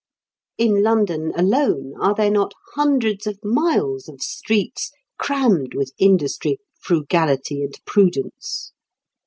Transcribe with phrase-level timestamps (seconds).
[0.57, 4.89] In London alone are there not hundreds of miles of streets
[5.19, 8.71] crammed with industry, frugality, and prudence?